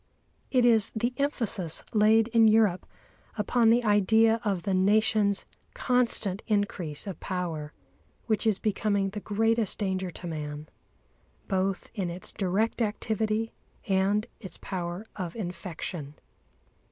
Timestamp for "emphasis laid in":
1.17-2.47